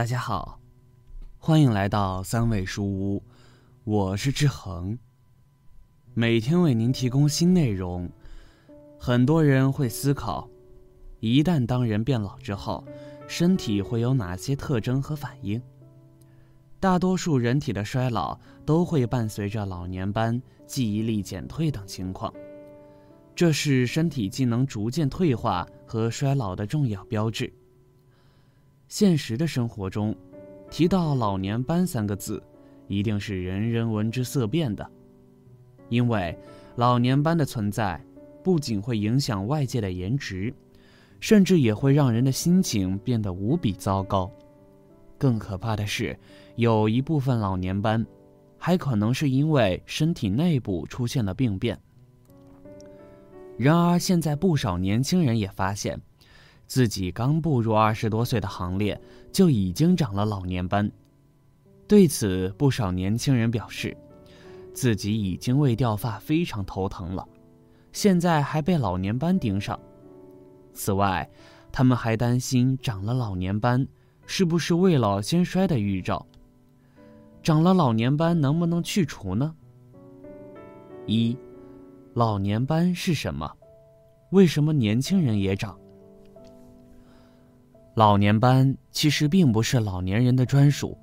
[0.00, 0.58] 大家好，
[1.36, 3.22] 欢迎来到三味书屋，
[3.84, 4.98] 我是志恒。
[6.14, 8.10] 每天为您提供新内容。
[8.98, 10.48] 很多人会思考，
[11.18, 12.82] 一旦当人变老之后，
[13.28, 15.60] 身体会有哪些特征和反应？
[16.80, 22.32] 大多数人体的衰老都会伴随着老年斑、记忆力减退等情况，
[23.34, 27.52] 这是身体机能逐渐退化和衰老的重要标志。
[28.90, 30.12] 现实的生活中，
[30.68, 32.42] 提到“老年斑”三个字，
[32.88, 34.84] 一定是人人闻之色变的。
[35.88, 36.36] 因为
[36.74, 38.04] 老年斑的存在，
[38.42, 40.52] 不仅会影响外界的颜值，
[41.20, 44.28] 甚至也会让人的心情变得无比糟糕。
[45.16, 46.18] 更可怕的是，
[46.56, 48.04] 有一部分老年斑，
[48.58, 51.80] 还可能是因为身体内部出现了病变。
[53.56, 56.00] 然而，现在不少年轻人也发现。
[56.70, 58.96] 自己刚步入二十多岁的行列，
[59.32, 60.88] 就已经长了老年斑。
[61.88, 63.96] 对此，不少年轻人表示，
[64.72, 67.26] 自己已经为掉发非常头疼了，
[67.90, 69.76] 现在还被老年斑盯上。
[70.72, 71.28] 此外，
[71.72, 73.84] 他们还担心长了老年斑
[74.24, 76.24] 是不是未老先衰的预兆。
[77.42, 79.52] 长了老年斑能不能去除呢？
[81.04, 81.36] 一，
[82.14, 83.52] 老年斑是什么？
[84.30, 85.76] 为什么年轻人也长？
[88.00, 90.96] 老年斑其实并不是老年人的专属，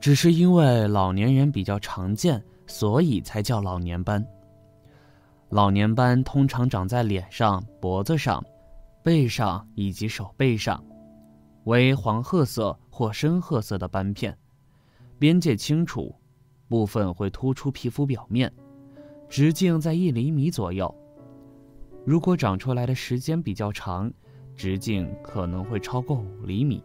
[0.00, 4.26] 只是因为老年人比较常见，所以才叫老年斑。
[5.50, 8.42] 老年斑通常长在脸上、脖子上、
[9.02, 10.82] 背上以及手背上，
[11.64, 14.34] 为黄褐色或深褐色的斑片，
[15.18, 16.14] 边界清楚，
[16.68, 18.50] 部分会突出皮肤表面，
[19.28, 20.90] 直径在一厘米左右。
[22.06, 24.10] 如果长出来的时间比较长。
[24.58, 26.82] 直径可能会超过五厘米。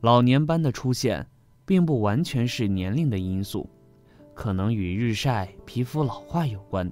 [0.00, 1.24] 老年斑的出现，
[1.64, 3.70] 并不完全是年龄的因素，
[4.34, 6.90] 可能与日晒、皮肤老化有关。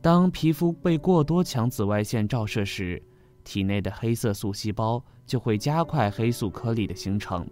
[0.00, 3.02] 当皮肤被过多强紫外线照射时，
[3.44, 7.46] 体内的黑色素细胞就会加快黑素颗粒的形成，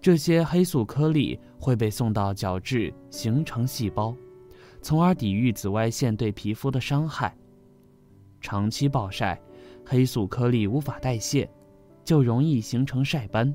[0.00, 4.14] 这些黑素颗粒会被送到角质形成细胞，
[4.80, 7.36] 从而抵御紫外线对皮肤的伤害。
[8.40, 9.40] 长期暴晒，
[9.84, 11.48] 黑素颗粒无法代谢，
[12.04, 13.54] 就容易形成晒斑。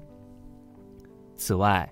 [1.35, 1.91] 此外，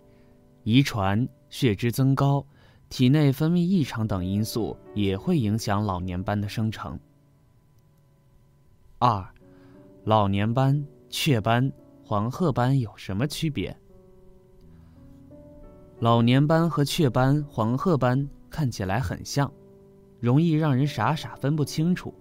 [0.64, 2.46] 遗传、血脂增高、
[2.88, 7.00] 体内分泌异常等因素也会影响老年斑的生成。
[9.00, 9.28] 二，
[10.06, 11.72] 老年斑、雀斑、
[12.06, 13.75] 黄褐斑有什么区别？
[16.00, 19.52] 老年斑和雀斑、黄褐斑看起来很像，
[20.20, 22.14] 容易让人傻傻分不清楚。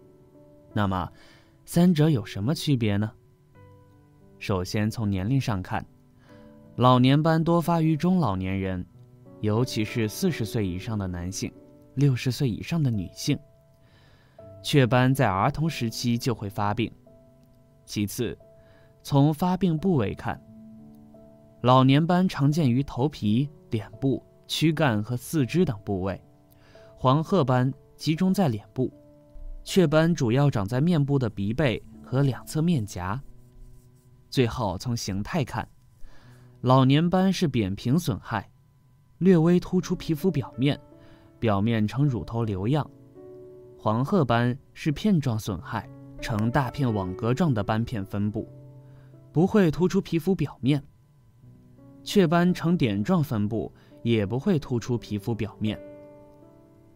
[0.72, 1.10] 那么，
[1.64, 3.10] 三者有什么区别呢？
[4.38, 5.84] 首先从年龄上看，
[6.76, 8.84] 老年斑多发于中老年人，
[9.40, 11.52] 尤其是四十岁以上的男性，
[11.94, 13.38] 六十岁以上的女性。
[14.62, 16.90] 雀斑在儿童时期就会发病。
[17.84, 18.36] 其次，
[19.02, 20.40] 从发病部位看，
[21.62, 26.20] 老年斑常见于头皮、脸部、躯干和四肢等部位，
[26.96, 28.92] 黄褐斑集中在脸部。
[29.64, 33.20] 雀斑主要长在面部的鼻背和两侧面颊。
[34.28, 35.66] 最后，从形态看，
[36.62, 38.50] 老年斑是扁平损害，
[39.18, 40.78] 略微突出皮肤表面，
[41.38, 42.84] 表面呈乳头瘤样；
[43.78, 45.88] 黄褐斑是片状损害，
[46.20, 48.48] 呈大片网格状的斑片分布，
[49.30, 50.82] 不会突出皮肤表面。
[52.02, 53.72] 雀斑呈点状分布，
[54.02, 55.80] 也不会突出皮肤表面。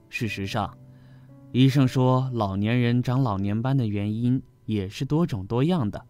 [0.09, 0.76] 事实上。
[1.56, 6.05] 医生说，老年人长老年斑的原因也是多种多样的，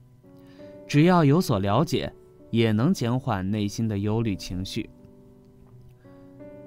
[0.89, 2.13] 只要有所了解，
[2.51, 4.91] 也能减缓内心的忧虑情绪。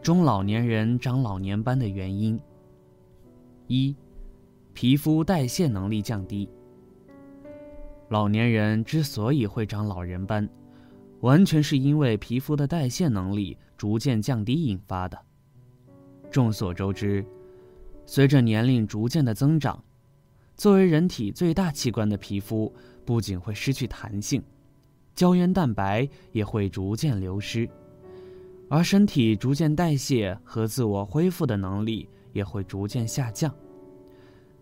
[0.02, 2.40] 中老年人长老年斑的原因：
[3.68, 3.94] 一、
[4.72, 6.48] 皮肤代谢能力降低。
[8.08, 10.48] 老年人之所以会长老人斑，
[11.20, 15.20] 完全是因为皮肤的代谢能力逐渐降低引发的。
[16.32, 17.26] 众所周知。
[18.12, 19.84] 随着年龄逐渐的增长，
[20.56, 22.74] 作为人体最大器官的皮肤
[23.06, 24.42] 不仅会失去弹性，
[25.14, 27.70] 胶原蛋白也会逐渐流失，
[28.68, 33.54] 而身体逐渐代谢和自我恢复的能力也会逐渐下降。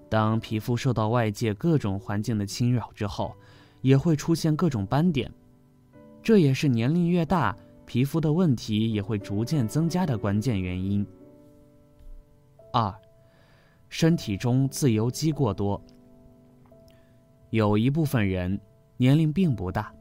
[0.09, 3.33] 当皮肤受到外界各种环境的侵扰之后，
[3.79, 5.31] 也会出现各种斑点，
[6.21, 7.55] 这也是年龄越大，
[7.85, 11.07] 皮肤的问题也会逐渐增加的关键原因。
[12.73, 12.93] 二。
[13.89, 15.81] 身体中自由基过多，
[17.49, 18.59] 有一部分人
[18.97, 19.93] 年龄并不大，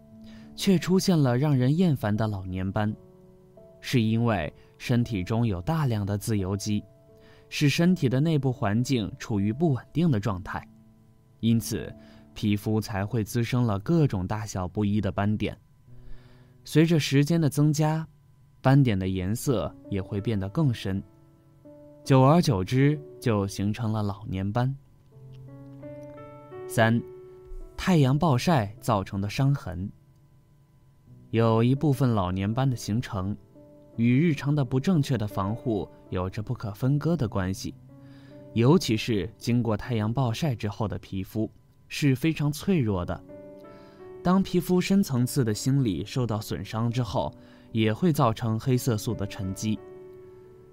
[0.54, 2.94] 却出现了让人厌烦的老年斑，
[3.80, 6.82] 是因为身体中有大量的自由基，
[7.48, 10.66] 使身体的内部环境处于不稳定的状态，
[11.40, 11.94] 因此
[12.34, 15.56] 皮肤才会滋生了各种大小不一的斑点。
[16.64, 18.06] 随着时间的增加，
[18.60, 21.00] 斑点的颜色也会变得更深，
[22.06, 24.72] 久而久之就形成了老年斑。
[26.68, 27.02] 三，
[27.76, 29.90] 太阳暴晒造成的伤痕。
[31.30, 33.36] 有一部分老年斑的形成，
[33.96, 37.74] 与日常的不正确的防护有着不可分割的关系。
[38.52, 41.50] 尤其是经过太阳暴晒之后的皮肤
[41.88, 43.20] 是非常脆弱的。
[44.22, 47.34] 当皮肤深层次的心理受到损伤之后，
[47.72, 49.76] 也会造成黑色素的沉积。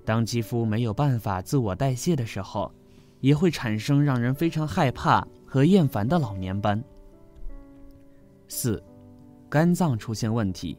[0.05, 2.71] 当肌肤没有办法自我代谢的时候，
[3.19, 6.83] 也会产生让人非常害怕和厌烦的老年斑。
[8.47, 8.83] 四。
[9.50, 10.75] 肝脏出现问题。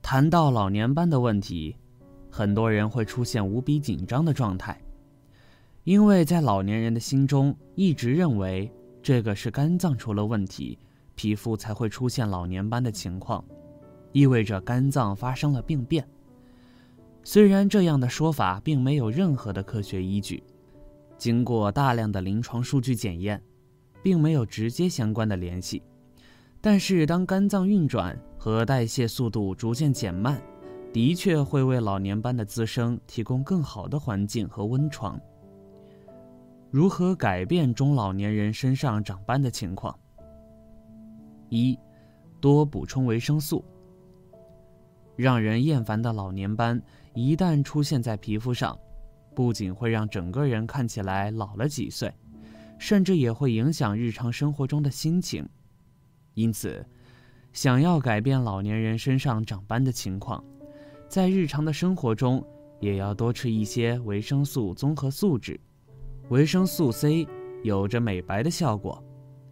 [0.00, 1.74] 谈到老年斑的问题，
[2.30, 4.80] 很多人会出现无比紧张的状态，
[5.82, 8.70] 因为在老年人的心中一直认为
[9.02, 10.78] 这个是肝脏出了问题，
[11.16, 13.44] 皮肤才会出现老年斑的情况，
[14.12, 16.06] 意味着肝脏发生了病变。
[17.24, 20.42] 虽然这样的说法并没有任何的科学依据，
[21.16, 23.40] 经过大量的临床数据检验，
[24.02, 25.82] 并没有直接相关的联系。
[26.60, 30.42] 但是，当肝脏运转和代谢速度逐渐减慢，
[30.92, 35.20] 的确会为老年斑的滋生提供更好的环境和温床。
[36.70, 39.96] 如何改变中老年人身上长斑的情况？
[41.48, 41.78] 一，
[42.40, 43.64] 多补充维生素。
[45.16, 46.80] 让人厌烦的老年斑
[47.14, 48.78] 一旦出现在皮肤上，
[49.34, 52.12] 不仅会让整个人看起来老了几岁，
[52.78, 55.48] 甚至也会影响日常生活中的心情。
[56.34, 56.84] 因此，
[57.52, 60.42] 想要改变老年人身上长斑的情况，
[61.08, 62.42] 在日常的生活中
[62.80, 65.60] 也要多吃一些维生素综合素质。
[66.30, 67.28] 维生素 C
[67.62, 69.04] 有着美白的效果，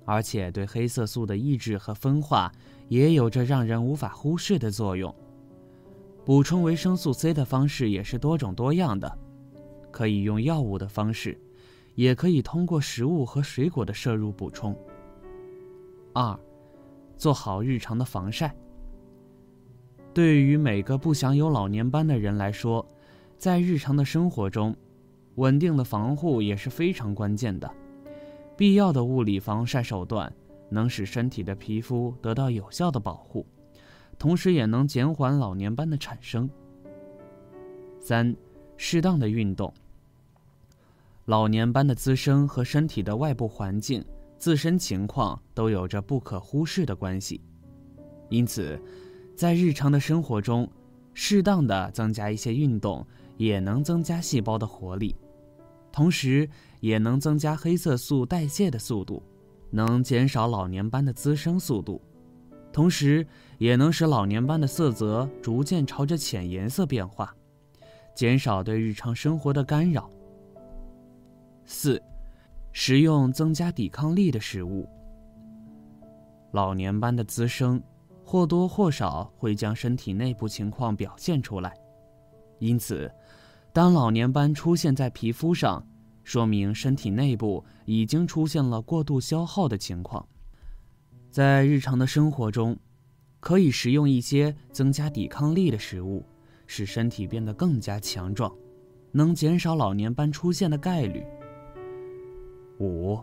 [0.06, 2.50] 而且对黑色素的抑制和分化
[2.88, 5.14] 也有着让人无法忽视的作用。
[6.24, 9.18] 补充维生素 C 的方式也是多种多样的，
[9.90, 11.38] 可以用药物的方式，
[11.94, 14.76] 也可以通过食物和水果的摄入补充。
[16.12, 16.38] 二。
[17.16, 18.56] 做好日常的防晒。
[20.14, 22.86] 对于每个不想有老年斑的人来说，
[23.36, 24.74] 在日常的生活中，
[25.34, 27.70] 稳定的防护也是非常关键的。
[28.56, 30.32] 必要的物理防晒手段
[30.70, 33.44] 能使身体的皮肤得到有效的保护，
[34.20, 36.48] 同时也能减缓老年斑的产生。
[37.98, 38.36] 三，
[38.76, 39.72] 适当的运动。
[41.24, 44.04] 老年斑的滋生和身体的外部环境。
[44.36, 47.42] 自身情况都有着不可忽视的关系，
[48.30, 48.80] 因此，
[49.36, 50.66] 在日常的生活中，
[51.12, 53.06] 适当的增加一些运动，
[53.36, 55.14] 也能增加细胞的活力，
[55.92, 56.48] 同时
[56.80, 59.22] 也能增加黑色素代谢的速度，
[59.68, 62.00] 能减少老年斑的滋生速度，
[62.72, 63.26] 同时
[63.58, 67.34] 也能使老年斑的色泽逐渐朝着浅颜色变化，
[68.14, 70.10] 减少对日常生活的干扰。
[71.64, 72.02] 四。
[72.72, 74.88] 食用增加抵抗力的食物。
[76.52, 77.82] 老年斑的滋生
[78.24, 81.76] 或多或少会将身体内部情况表现出来，
[82.60, 83.12] 因此，
[83.72, 85.84] 当老年斑出现在皮肤上，
[86.22, 90.24] 说明身体内部已经出现了过度消耗的情况。
[91.30, 92.76] 在日常的生活中，
[93.38, 96.24] 可以食用一些增加抵抗力的食物，
[96.66, 98.52] 使身体变得更加强壮，
[99.12, 101.24] 能减少老年斑出现的概率。
[102.80, 103.16] 五，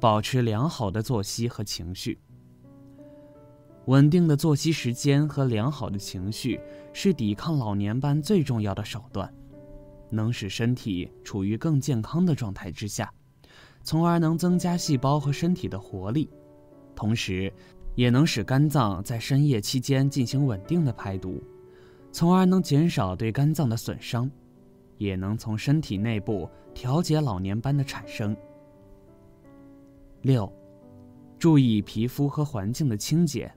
[0.00, 2.18] 保持良好的作息和情绪。
[3.84, 6.58] 稳定的作息时间和良好的情绪
[6.94, 9.30] 是抵抗老年斑最重要的手段，
[10.08, 13.12] 能使身体处于更健康的状态之下，
[13.82, 16.30] 从而能增加细胞和身体的活力，
[16.98, 17.52] 同时，
[17.94, 21.40] 也能使肝脏在深夜期间进行稳定的排毒，
[22.10, 24.28] 从而能减少对肝脏的损伤，
[24.96, 28.36] 也能从身体内部调节老年斑的产生。
[30.22, 30.52] 六，
[31.38, 33.48] 注意皮肤和环境的清洁。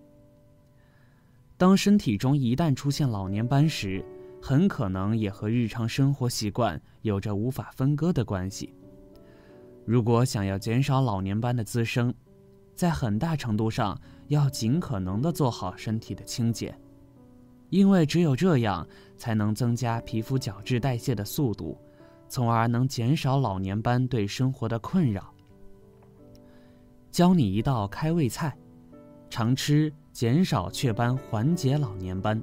[1.58, 4.06] 当身体中一旦出现老年斑时，
[4.40, 8.72] 很可能也和日常生活习惯有着无法分割的关系。
[9.84, 12.14] 如果想要减少老年斑的滋生，
[12.82, 13.96] 在很大程度上
[14.30, 16.76] 要尽可能的做好身体的清洁，
[17.70, 21.78] 因为只有这样才能增加皮肤角质代谢的速度，
[22.28, 25.32] 从而能减少老年斑对生活的困扰。
[27.12, 28.58] 教你一道开胃菜，
[29.30, 32.42] 常吃减少雀斑，缓解老年斑。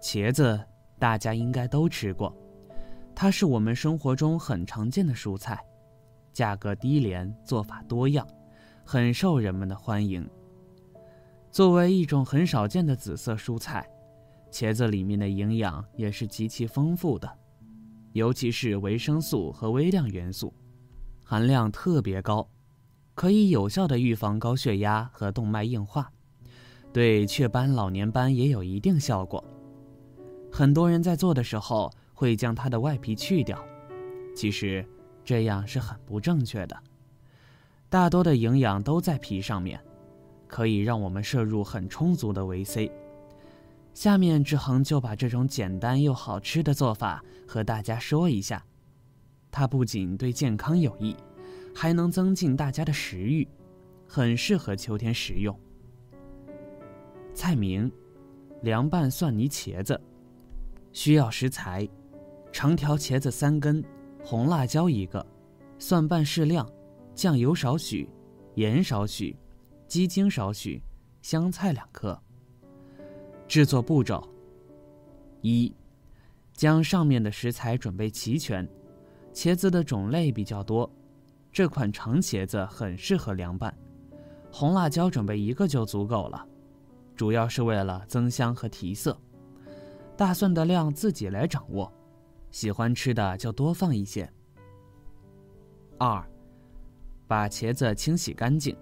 [0.00, 0.64] 茄子
[0.96, 2.32] 大家应该都吃过，
[3.16, 5.58] 它是我们生活中很常见的蔬菜，
[6.32, 8.24] 价格低廉，做法多样，
[8.84, 10.28] 很受人们的欢迎。
[11.50, 13.88] 作为一种很少见的紫色蔬菜，
[14.50, 17.30] 茄子里面的营养也是极其丰富的，
[18.12, 20.52] 尤其是维生素和微量元素，
[21.24, 22.48] 含量特别高，
[23.14, 26.10] 可以有效的预防高血压和动脉硬化，
[26.92, 29.42] 对雀斑、老年斑也有一定效果。
[30.52, 33.58] 很多人在做的时候会将它的外皮去掉，
[34.36, 34.86] 其实
[35.24, 36.76] 这样是很不正确的。
[37.94, 39.80] 大多的营养都在皮上面，
[40.48, 42.90] 可以让我们摄入很充足的维 C。
[43.92, 48.66] 下面志恒就把这种简单又好吃的做法和大家说一下。
[49.48, 51.14] 它不仅对健康有益，
[51.72, 53.46] 还能增进大家的食欲，
[54.08, 55.56] 很适合秋天食用。
[57.32, 57.88] 菜名：
[58.62, 60.00] 凉拌蒜泥茄子。
[60.92, 61.88] 需要食材：
[62.50, 63.84] 长条茄子三根，
[64.24, 65.24] 红辣椒一个，
[65.78, 66.68] 蒜瓣适量，
[67.14, 68.08] 酱油少许，
[68.56, 69.36] 盐少许，
[69.86, 70.82] 鸡精少许，
[71.22, 72.20] 香菜两颗。
[73.46, 74.26] 制作步骤：
[75.40, 75.72] 一、
[76.52, 78.68] 将上面的食材准备齐全。
[79.32, 80.90] 茄子的种类比较多，
[81.52, 83.76] 这款长茄子很适合凉拌。
[84.52, 86.46] 红辣椒准备一个就足够了，
[87.16, 89.16] 主要是为了增香和提色。
[90.16, 91.92] 大蒜的量自己来掌握，
[92.52, 94.28] 喜欢吃的就多放一些。
[95.98, 96.24] 二，
[97.26, 98.76] 把茄子清洗干净，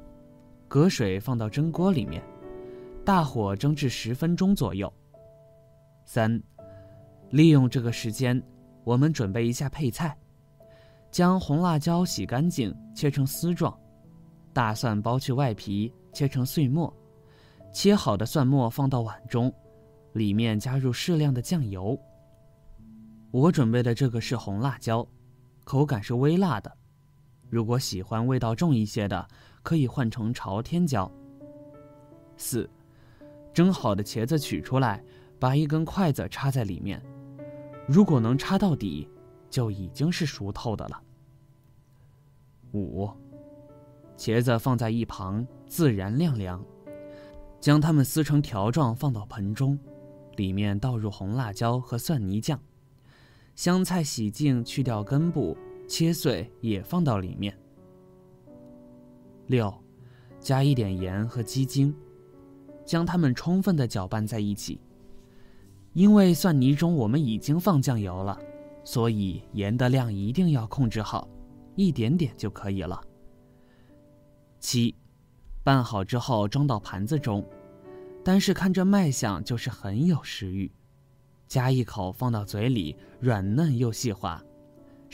[0.68, 2.22] 隔水放到蒸锅里面，
[3.04, 4.92] 大火蒸至十分钟左右。
[6.04, 6.42] 三，
[7.30, 8.42] 利用这个时间，
[8.84, 10.16] 我们准备一下配菜，
[11.10, 13.78] 将红辣椒洗干净切成丝状，
[14.52, 16.92] 大蒜剥去外皮切成碎末，
[17.72, 19.52] 切好的蒜末放到碗中。
[20.14, 21.98] 里面加入适量的酱油。
[23.30, 25.06] 我准备的这个是红辣椒，
[25.64, 26.70] 口感是微辣的。
[27.52, 29.28] 如果喜欢味道重一些的，
[29.62, 31.12] 可以换成朝天椒。
[32.34, 32.66] 四，
[33.52, 35.04] 蒸好的茄子取出来，
[35.38, 37.02] 把一根筷子插在里面，
[37.86, 39.06] 如果能插到底，
[39.50, 41.02] 就已经是熟透的了。
[42.72, 43.06] 五，
[44.16, 46.64] 茄子放在一旁自然晾凉，
[47.60, 49.78] 将它们撕成条状放到盆中。
[50.36, 52.58] 里面倒入红辣椒和蒜泥酱，
[53.54, 55.54] 香菜洗净去掉根部，
[55.92, 57.54] 切碎也放到里面。
[59.48, 59.70] 六，
[60.40, 61.94] 加一点盐和鸡精，
[62.82, 64.80] 将它们充分的搅拌在一起。
[65.92, 68.40] 因为蒜泥中我们已经放酱油了，
[68.82, 71.28] 所以盐的量一定要控制好，
[71.76, 72.98] 一点点就可以了。
[74.60, 74.94] 七，
[75.62, 77.44] 拌好之后装到盘子中。
[78.24, 80.72] 单是看这卖相就是很有食欲，
[81.46, 84.42] 夹一口放到嘴里，软嫩又细滑，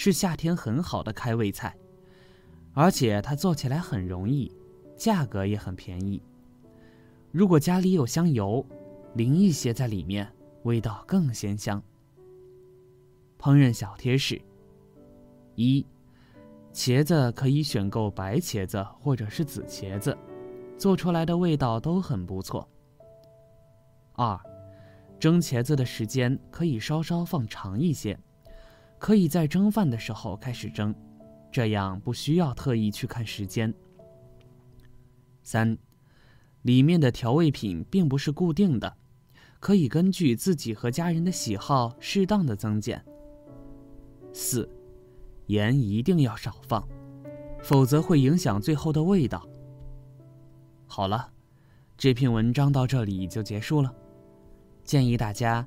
[0.00, 1.76] 是夏天很好的开胃菜。
[2.72, 4.48] 而且它做起来很容易，
[4.96, 6.22] 价格也很便宜。
[7.32, 8.64] 如果家里有香油，
[9.14, 11.82] 淋一些在里面，味道更鲜香。
[13.40, 14.40] 烹饪小贴士：
[15.56, 15.84] 一，
[16.72, 20.16] 茄子可以选购白茄子或者是紫茄子，
[20.76, 22.68] 做出来的味道都很不错。
[24.12, 24.38] 二，
[25.18, 28.16] 蒸茄子的时间可以稍稍放长一些，
[28.98, 30.94] 可以在蒸饭的时候开始蒸，
[31.50, 33.72] 这样不需要特意去看时间。
[35.42, 35.78] 三，
[36.62, 38.96] 里面的调味品并不是固定的，
[39.60, 43.02] 可以根据自己和家人的喜好适当的增减。
[44.32, 44.68] 四，
[45.46, 46.86] 盐一定要少放，
[47.62, 49.46] 否则会影响最后的味道。
[50.86, 51.32] 好了，
[51.96, 53.94] 这篇文章到这里就结束了。
[54.84, 55.66] 建议大家